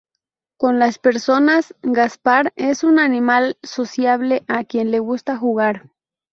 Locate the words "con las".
0.57-0.97